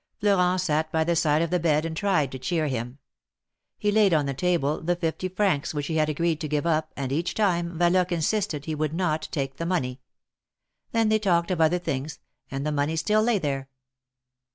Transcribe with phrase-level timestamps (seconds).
[0.19, 2.97] Florent sat by the side of the bed and tried to cheer him.
[3.77, 6.91] He laid on the table the fifty francs which he had agreed to give up,
[6.97, 10.01] and each time Yaloque insisted he would not take the money.
[10.91, 12.17] Then they talked of other things,
[12.49, 13.69] and the money still lay there.